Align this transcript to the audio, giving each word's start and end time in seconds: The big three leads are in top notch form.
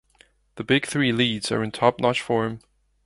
The 0.55 0.63
big 0.63 0.87
three 0.87 1.11
leads 1.11 1.51
are 1.51 1.63
in 1.63 1.69
top 1.69 2.01
notch 2.01 2.21
form. 2.23 2.61